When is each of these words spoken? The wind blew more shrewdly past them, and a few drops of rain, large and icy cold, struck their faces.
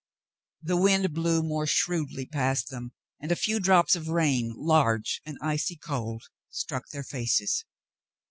The 0.63 0.77
wind 0.77 1.13
blew 1.13 1.43
more 1.43 1.67
shrewdly 1.67 2.25
past 2.25 2.71
them, 2.71 2.91
and 3.19 3.31
a 3.31 3.35
few 3.35 3.59
drops 3.59 3.95
of 3.95 4.07
rain, 4.07 4.51
large 4.57 5.21
and 5.27 5.37
icy 5.43 5.75
cold, 5.75 6.23
struck 6.49 6.89
their 6.89 7.03
faces. 7.03 7.65